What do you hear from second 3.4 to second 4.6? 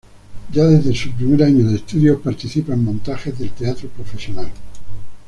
teatro profesional.